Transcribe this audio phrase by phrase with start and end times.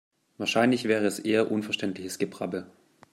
[0.39, 2.65] Wahrscheinlich wäre es eher unverständliches Gebrabbel.